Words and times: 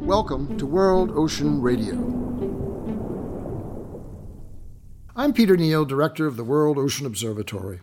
Welcome 0.00 0.58
to 0.58 0.66
World 0.66 1.12
Ocean 1.14 1.62
Radio. 1.62 1.94
I'm 5.14 5.32
Peter 5.32 5.56
Neill, 5.56 5.84
Director 5.84 6.26
of 6.26 6.36
the 6.36 6.42
World 6.42 6.76
Ocean 6.76 7.06
Observatory. 7.06 7.78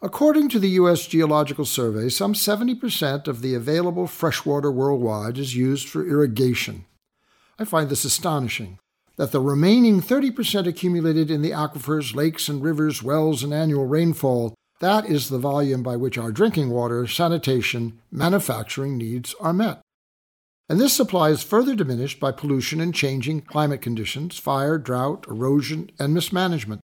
According 0.00 0.48
to 0.48 0.58
the 0.58 0.70
U.S. 0.70 1.06
Geological 1.06 1.64
Survey, 1.64 2.08
some 2.08 2.34
70% 2.34 3.28
of 3.28 3.40
the 3.40 3.54
available 3.54 4.08
freshwater 4.08 4.72
worldwide 4.72 5.38
is 5.38 5.54
used 5.54 5.88
for 5.88 6.04
irrigation. 6.04 6.86
I 7.56 7.64
find 7.64 7.88
this 7.88 8.04
astonishing 8.04 8.80
that 9.16 9.30
the 9.30 9.40
remaining 9.40 10.00
30% 10.02 10.66
accumulated 10.66 11.30
in 11.30 11.42
the 11.42 11.52
aquifers, 11.52 12.16
lakes 12.16 12.48
and 12.48 12.64
rivers, 12.64 13.00
wells, 13.00 13.44
and 13.44 13.54
annual 13.54 13.86
rainfall, 13.86 14.56
that 14.82 15.06
is 15.06 15.28
the 15.28 15.38
volume 15.38 15.80
by 15.80 15.94
which 15.94 16.18
our 16.18 16.32
drinking 16.32 16.68
water, 16.68 17.06
sanitation, 17.06 18.00
manufacturing 18.10 18.98
needs 18.98 19.32
are 19.40 19.52
met. 19.52 19.80
And 20.68 20.80
this 20.80 20.92
supply 20.92 21.30
is 21.30 21.44
further 21.44 21.76
diminished 21.76 22.18
by 22.18 22.32
pollution 22.32 22.80
and 22.80 22.92
changing 22.92 23.42
climate 23.42 23.80
conditions, 23.80 24.38
fire, 24.38 24.78
drought, 24.78 25.24
erosion, 25.28 25.90
and 26.00 26.12
mismanagement. 26.12 26.80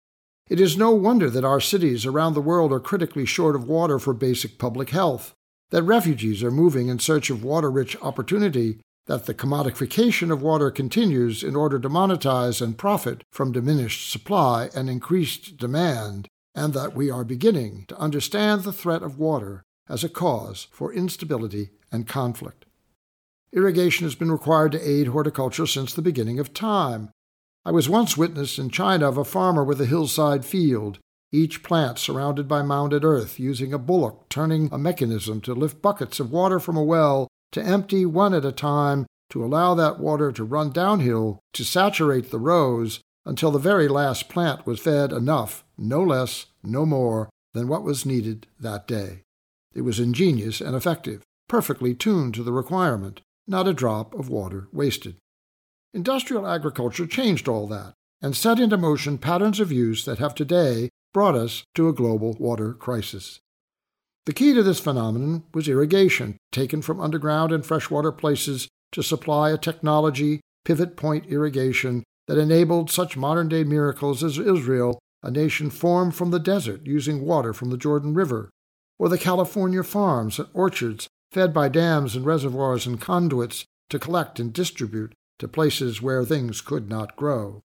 It 0.50 0.60
is 0.60 0.76
no 0.76 0.90
wonder 0.90 1.30
that 1.30 1.44
our 1.44 1.58
cities 1.58 2.04
around 2.04 2.34
the 2.34 2.42
world 2.42 2.70
are 2.70 2.80
critically 2.80 3.24
short 3.24 3.56
of 3.56 3.66
water 3.66 3.98
for 3.98 4.12
basic 4.12 4.58
public 4.58 4.90
health, 4.90 5.32
that 5.70 5.82
refugees 5.82 6.42
are 6.42 6.50
moving 6.50 6.88
in 6.88 6.98
search 6.98 7.30
of 7.30 7.42
water 7.42 7.70
rich 7.70 7.96
opportunity, 8.02 8.78
that 9.06 9.24
the 9.24 9.34
commodification 9.34 10.30
of 10.30 10.42
water 10.42 10.70
continues 10.70 11.42
in 11.42 11.56
order 11.56 11.78
to 11.78 11.88
monetize 11.88 12.60
and 12.60 12.76
profit 12.76 13.22
from 13.32 13.52
diminished 13.52 14.10
supply 14.10 14.68
and 14.74 14.90
increased 14.90 15.56
demand, 15.56 16.28
and 16.56 16.72
that 16.72 16.96
we 16.96 17.10
are 17.10 17.22
beginning 17.22 17.84
to 17.86 17.98
understand 17.98 18.62
the 18.62 18.72
threat 18.72 19.02
of 19.02 19.18
water 19.18 19.62
as 19.88 20.02
a 20.02 20.08
cause 20.08 20.66
for 20.72 20.92
instability 20.92 21.70
and 21.92 22.08
conflict. 22.08 22.64
Irrigation 23.52 24.04
has 24.04 24.14
been 24.14 24.32
required 24.32 24.72
to 24.72 24.88
aid 24.88 25.08
horticulture 25.08 25.66
since 25.66 25.92
the 25.92 26.02
beginning 26.02 26.40
of 26.40 26.54
time. 26.54 27.10
I 27.64 27.70
was 27.70 27.88
once 27.88 28.16
witness 28.16 28.58
in 28.58 28.70
China 28.70 29.08
of 29.08 29.18
a 29.18 29.24
farmer 29.24 29.62
with 29.62 29.80
a 29.80 29.86
hillside 29.86 30.44
field, 30.44 30.98
each 31.30 31.62
plant 31.62 31.98
surrounded 31.98 32.48
by 32.48 32.62
mounded 32.62 33.04
earth, 33.04 33.38
using 33.38 33.72
a 33.72 33.78
bullock 33.78 34.28
turning 34.28 34.70
a 34.72 34.78
mechanism 34.78 35.40
to 35.42 35.54
lift 35.54 35.82
buckets 35.82 36.18
of 36.20 36.32
water 36.32 36.58
from 36.58 36.76
a 36.76 36.82
well 36.82 37.28
to 37.52 37.62
empty 37.62 38.06
one 38.06 38.34
at 38.34 38.44
a 38.44 38.52
time 38.52 39.06
to 39.30 39.44
allow 39.44 39.74
that 39.74 39.98
water 39.98 40.32
to 40.32 40.44
run 40.44 40.70
downhill 40.70 41.40
to 41.52 41.64
saturate 41.64 42.30
the 42.30 42.38
rows 42.38 43.00
until 43.26 43.50
the 43.50 43.58
very 43.58 43.88
last 43.88 44.28
plant 44.28 44.64
was 44.66 44.80
fed 44.80 45.12
enough, 45.12 45.64
no 45.76 46.02
less, 46.02 46.46
no 46.62 46.86
more, 46.86 47.28
than 47.52 47.68
what 47.68 47.82
was 47.82 48.06
needed 48.06 48.46
that 48.58 48.86
day. 48.86 49.22
It 49.74 49.82
was 49.82 50.00
ingenious 50.00 50.60
and 50.60 50.74
effective, 50.74 51.22
perfectly 51.48 51.94
tuned 51.94 52.34
to 52.34 52.42
the 52.42 52.52
requirement, 52.52 53.20
not 53.46 53.68
a 53.68 53.74
drop 53.74 54.14
of 54.14 54.30
water 54.30 54.68
wasted. 54.72 55.16
Industrial 55.92 56.46
agriculture 56.46 57.06
changed 57.06 57.48
all 57.48 57.66
that 57.66 57.94
and 58.22 58.36
set 58.36 58.58
into 58.58 58.76
motion 58.76 59.18
patterns 59.18 59.60
of 59.60 59.72
use 59.72 60.04
that 60.04 60.18
have 60.18 60.34
today 60.34 60.88
brought 61.12 61.34
us 61.34 61.64
to 61.74 61.88
a 61.88 61.92
global 61.92 62.34
water 62.38 62.72
crisis. 62.72 63.40
The 64.26 64.32
key 64.32 64.54
to 64.54 64.62
this 64.62 64.80
phenomenon 64.80 65.44
was 65.54 65.68
irrigation, 65.68 66.36
taken 66.52 66.82
from 66.82 67.00
underground 67.00 67.52
and 67.52 67.64
freshwater 67.64 68.12
places 68.12 68.68
to 68.92 69.02
supply 69.02 69.50
a 69.50 69.58
technology, 69.58 70.40
pivot 70.64 70.96
point 70.96 71.26
irrigation, 71.26 72.02
that 72.26 72.38
enabled 72.38 72.90
such 72.90 73.16
modern 73.16 73.48
day 73.48 73.64
miracles 73.64 74.22
as 74.22 74.38
Israel, 74.38 74.98
a 75.22 75.30
nation 75.30 75.70
formed 75.70 76.14
from 76.14 76.30
the 76.30 76.38
desert 76.38 76.86
using 76.86 77.22
water 77.22 77.52
from 77.52 77.70
the 77.70 77.76
Jordan 77.76 78.14
River, 78.14 78.50
or 78.98 79.08
the 79.08 79.18
California 79.18 79.82
farms 79.82 80.38
and 80.38 80.48
orchards 80.54 81.08
fed 81.30 81.52
by 81.52 81.68
dams 81.68 82.16
and 82.16 82.24
reservoirs 82.24 82.86
and 82.86 83.00
conduits 83.00 83.64
to 83.90 83.98
collect 83.98 84.40
and 84.40 84.52
distribute 84.52 85.12
to 85.38 85.48
places 85.48 86.00
where 86.00 86.24
things 86.24 86.60
could 86.60 86.88
not 86.88 87.16
grow. 87.16 87.62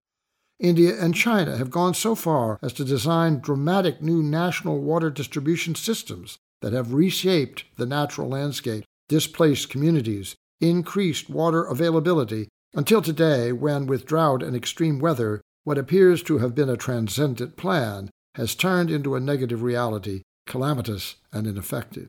India 0.60 0.94
and 1.00 1.16
China 1.16 1.58
have 1.58 1.72
gone 1.72 1.94
so 1.94 2.14
far 2.14 2.60
as 2.62 2.74
to 2.74 2.86
design 2.86 3.40
dramatic 3.40 4.02
new 4.02 4.22
national 4.22 4.80
water 4.80 5.10
distribution 5.10 5.74
systems 5.74 6.38
that 6.62 6.74
have 6.74 6.94
reshaped 6.94 7.64
the 7.78 7.86
natural 7.86 8.30
landscape, 8.30 8.84
displaced 9.10 9.70
communities, 9.70 10.36
increased 10.60 11.30
water 11.30 11.64
availability, 11.64 12.48
until 12.74 13.02
today, 13.02 13.52
when, 13.52 13.86
with 13.86 14.06
drought 14.06 14.42
and 14.42 14.56
extreme 14.56 15.00
weather, 15.00 15.42
what 15.64 15.78
appears 15.78 16.24
to 16.24 16.40
have 16.40 16.56
been 16.56 16.70
a 16.70 16.78
transcendent 16.78 17.58
plan 17.58 18.10
has 18.36 18.56
turned 18.56 18.90
into 18.90 19.16
a 19.16 19.20
negative 19.20 19.62
reality, 19.62 20.22
calamitous 20.48 21.16
and 21.32 21.46
ineffective. 21.46 22.08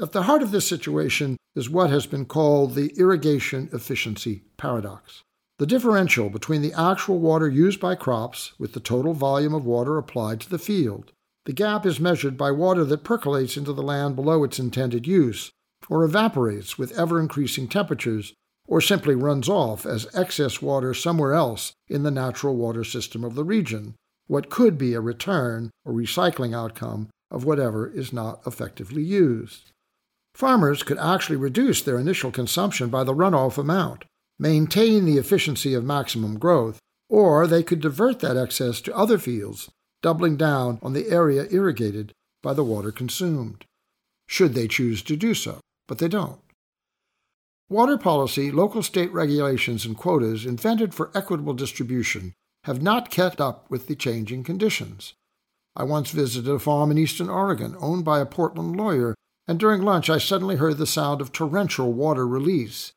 At 0.00 0.12
the 0.12 0.24
heart 0.24 0.42
of 0.42 0.50
this 0.50 0.68
situation 0.68 1.36
is 1.54 1.70
what 1.70 1.90
has 1.90 2.06
been 2.06 2.26
called 2.26 2.74
the 2.74 2.92
irrigation 2.96 3.68
efficiency 3.72 4.44
paradox. 4.56 5.22
The 5.58 5.66
differential 5.66 6.28
between 6.28 6.60
the 6.60 6.74
actual 6.74 7.18
water 7.18 7.48
used 7.48 7.80
by 7.80 7.94
crops 7.94 8.52
with 8.58 8.74
the 8.74 8.80
total 8.80 9.14
volume 9.14 9.54
of 9.54 9.64
water 9.64 9.96
applied 9.96 10.40
to 10.42 10.50
the 10.50 10.58
field. 10.58 11.12
The 11.46 11.54
gap 11.54 11.86
is 11.86 11.98
measured 11.98 12.36
by 12.36 12.50
water 12.50 12.84
that 12.84 13.04
percolates 13.04 13.56
into 13.56 13.72
the 13.72 13.82
land 13.82 14.16
below 14.16 14.44
its 14.44 14.58
intended 14.58 15.06
use, 15.06 15.50
or 15.88 16.04
evaporates 16.04 16.76
with 16.76 16.98
ever 16.98 17.18
increasing 17.18 17.68
temperatures, 17.68 18.34
or 18.66 18.80
simply 18.80 19.14
runs 19.14 19.48
off 19.48 19.86
as 19.86 20.06
excess 20.14 20.60
water 20.60 20.92
somewhere 20.92 21.32
else 21.32 21.72
in 21.88 22.02
the 22.02 22.10
natural 22.10 22.56
water 22.56 22.84
system 22.84 23.24
of 23.24 23.34
the 23.34 23.44
region, 23.44 23.94
what 24.26 24.50
could 24.50 24.76
be 24.76 24.94
a 24.94 25.00
return 25.00 25.70
or 25.84 25.92
recycling 25.92 26.54
outcome 26.54 27.08
of 27.30 27.44
whatever 27.44 27.88
is 27.88 28.12
not 28.12 28.40
effectively 28.46 29.02
used. 29.02 29.70
Farmers 30.34 30.82
could 30.82 30.98
actually 30.98 31.36
reduce 31.36 31.82
their 31.82 31.98
initial 31.98 32.30
consumption 32.30 32.88
by 32.90 33.04
the 33.04 33.14
runoff 33.14 33.56
amount, 33.56 34.04
maintain 34.38 35.04
the 35.04 35.18
efficiency 35.18 35.74
of 35.74 35.84
maximum 35.84 36.38
growth, 36.38 36.78
or 37.08 37.46
they 37.46 37.62
could 37.62 37.80
divert 37.80 38.20
that 38.20 38.36
excess 38.36 38.80
to 38.82 38.96
other 38.96 39.18
fields 39.18 39.70
doubling 40.02 40.36
down 40.36 40.78
on 40.82 40.92
the 40.92 41.08
area 41.08 41.46
irrigated 41.50 42.12
by 42.40 42.54
the 42.54 42.62
water 42.62 42.92
consumed, 42.92 43.64
should 44.28 44.54
they 44.54 44.68
choose 44.68 45.02
to 45.02 45.16
do 45.16 45.34
so, 45.34 45.58
but 45.88 45.98
they 45.98 46.06
don't. 46.06 46.38
Water 47.68 47.98
policy, 47.98 48.52
local 48.52 48.82
state 48.82 49.12
regulations, 49.12 49.84
and 49.84 49.96
quotas 49.96 50.46
invented 50.46 50.94
for 50.94 51.10
equitable 51.14 51.54
distribution 51.54 52.32
have 52.62 52.80
not 52.80 53.10
kept 53.10 53.40
up 53.40 53.68
with 53.68 53.88
the 53.88 53.96
changing 53.96 54.44
conditions. 54.44 55.14
I 55.74 55.82
once 55.82 56.10
visited 56.10 56.50
a 56.50 56.60
farm 56.60 56.92
in 56.92 56.98
eastern 56.98 57.28
Oregon 57.28 57.76
owned 57.80 58.04
by 58.04 58.20
a 58.20 58.26
Portland 58.26 58.76
lawyer, 58.76 59.16
and 59.48 59.58
during 59.58 59.82
lunch 59.82 60.08
I 60.08 60.18
suddenly 60.18 60.56
heard 60.56 60.78
the 60.78 60.86
sound 60.86 61.20
of 61.20 61.32
torrential 61.32 61.92
water 61.92 62.26
release. 62.26 62.92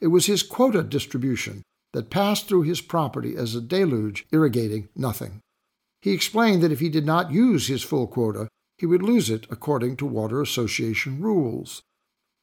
It 0.00 0.08
was 0.08 0.26
his 0.26 0.42
quota 0.42 0.82
distribution 0.82 1.62
that 1.92 2.10
passed 2.10 2.46
through 2.46 2.62
his 2.62 2.82
property 2.82 3.36
as 3.36 3.54
a 3.54 3.60
deluge, 3.60 4.26
irrigating 4.32 4.90
nothing. 4.94 5.40
He 6.02 6.12
explained 6.12 6.62
that 6.62 6.72
if 6.72 6.80
he 6.80 6.88
did 6.88 7.06
not 7.06 7.32
use 7.32 7.68
his 7.68 7.82
full 7.82 8.06
quota, 8.06 8.48
he 8.76 8.86
would 8.86 9.02
lose 9.02 9.30
it 9.30 9.46
according 9.50 9.96
to 9.96 10.06
Water 10.06 10.40
Association 10.40 11.20
rules. 11.20 11.82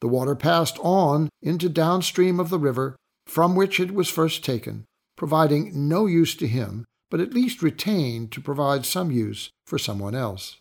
The 0.00 0.08
water 0.08 0.34
passed 0.34 0.78
on 0.80 1.28
into 1.42 1.68
downstream 1.68 2.38
of 2.38 2.50
the 2.50 2.58
river 2.58 2.96
from 3.26 3.54
which 3.54 3.78
it 3.78 3.92
was 3.92 4.08
first 4.08 4.44
taken, 4.44 4.84
providing 5.16 5.88
no 5.88 6.06
use 6.06 6.34
to 6.36 6.46
him, 6.46 6.84
but 7.10 7.20
at 7.20 7.34
least 7.34 7.62
retained 7.62 8.32
to 8.32 8.40
provide 8.40 8.86
some 8.86 9.10
use 9.10 9.50
for 9.66 9.78
someone 9.78 10.14
else. 10.14 10.56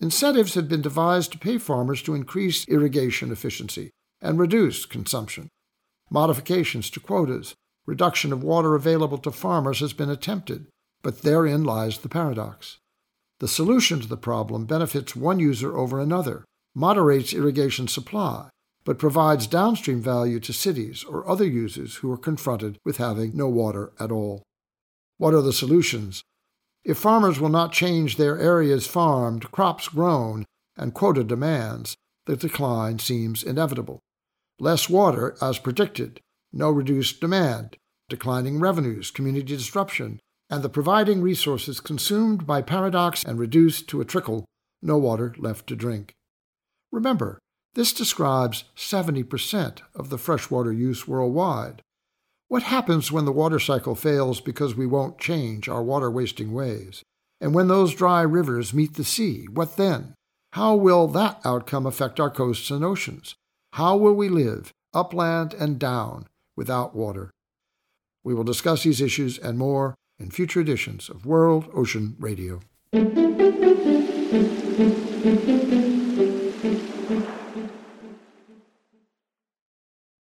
Incentives 0.00 0.54
had 0.54 0.68
been 0.68 0.82
devised 0.82 1.32
to 1.32 1.38
pay 1.38 1.58
farmers 1.58 2.02
to 2.02 2.14
increase 2.14 2.66
irrigation 2.68 3.32
efficiency 3.32 3.90
and 4.20 4.38
reduce 4.38 4.86
consumption. 4.86 5.48
Modifications 6.10 6.88
to 6.90 7.00
quotas, 7.00 7.54
reduction 7.86 8.32
of 8.32 8.42
water 8.42 8.74
available 8.74 9.18
to 9.18 9.30
farmers 9.30 9.80
has 9.80 9.92
been 9.92 10.10
attempted, 10.10 10.66
but 11.02 11.22
therein 11.22 11.64
lies 11.64 11.98
the 11.98 12.08
paradox. 12.08 12.78
The 13.40 13.48
solution 13.48 14.00
to 14.00 14.08
the 14.08 14.16
problem 14.16 14.66
benefits 14.66 15.14
one 15.14 15.38
user 15.38 15.76
over 15.76 16.00
another, 16.00 16.44
moderates 16.74 17.32
irrigation 17.32 17.88
supply, 17.88 18.48
but 18.88 18.98
provides 18.98 19.46
downstream 19.46 20.00
value 20.00 20.40
to 20.40 20.50
cities 20.50 21.04
or 21.04 21.28
other 21.28 21.44
users 21.44 21.96
who 21.96 22.10
are 22.10 22.16
confronted 22.16 22.78
with 22.86 22.96
having 22.96 23.36
no 23.36 23.46
water 23.46 23.92
at 24.00 24.10
all. 24.10 24.42
What 25.18 25.34
are 25.34 25.42
the 25.42 25.52
solutions? 25.52 26.22
If 26.84 26.96
farmers 26.96 27.38
will 27.38 27.50
not 27.50 27.70
change 27.70 28.16
their 28.16 28.38
areas 28.38 28.86
farmed, 28.86 29.50
crops 29.50 29.88
grown, 29.88 30.46
and 30.74 30.94
quota 30.94 31.22
demands, 31.22 31.96
the 32.24 32.34
decline 32.34 32.98
seems 32.98 33.42
inevitable. 33.42 34.00
Less 34.58 34.88
water, 34.88 35.36
as 35.42 35.58
predicted, 35.58 36.18
no 36.50 36.70
reduced 36.70 37.20
demand, 37.20 37.76
declining 38.08 38.58
revenues, 38.58 39.10
community 39.10 39.54
disruption, 39.54 40.18
and 40.48 40.62
the 40.62 40.70
providing 40.70 41.20
resources 41.20 41.78
consumed 41.78 42.46
by 42.46 42.62
paradox 42.62 43.22
and 43.22 43.38
reduced 43.38 43.86
to 43.88 44.00
a 44.00 44.06
trickle, 44.06 44.46
no 44.80 44.96
water 44.96 45.34
left 45.36 45.66
to 45.66 45.76
drink. 45.76 46.14
Remember, 46.90 47.38
this 47.74 47.92
describes 47.92 48.64
70% 48.76 49.80
of 49.94 50.10
the 50.10 50.18
freshwater 50.18 50.72
use 50.72 51.06
worldwide. 51.06 51.82
What 52.48 52.62
happens 52.62 53.12
when 53.12 53.24
the 53.24 53.32
water 53.32 53.58
cycle 53.58 53.94
fails 53.94 54.40
because 54.40 54.74
we 54.74 54.86
won't 54.86 55.18
change 55.18 55.68
our 55.68 55.82
water 55.82 56.10
wasting 56.10 56.52
ways? 56.52 57.02
And 57.40 57.54
when 57.54 57.68
those 57.68 57.94
dry 57.94 58.22
rivers 58.22 58.74
meet 58.74 58.94
the 58.94 59.04
sea, 59.04 59.46
what 59.46 59.76
then? 59.76 60.14
How 60.52 60.74
will 60.74 61.06
that 61.08 61.40
outcome 61.44 61.86
affect 61.86 62.18
our 62.18 62.30
coasts 62.30 62.70
and 62.70 62.82
oceans? 62.82 63.34
How 63.74 63.96
will 63.96 64.14
we 64.14 64.28
live, 64.28 64.72
upland 64.94 65.52
and 65.54 65.78
down, 65.78 66.26
without 66.56 66.96
water? 66.96 67.30
We 68.24 68.34
will 68.34 68.44
discuss 68.44 68.82
these 68.82 69.00
issues 69.00 69.38
and 69.38 69.58
more 69.58 69.94
in 70.18 70.30
future 70.30 70.60
editions 70.60 71.08
of 71.08 71.26
World 71.26 71.70
Ocean 71.74 72.16
Radio. 72.18 72.60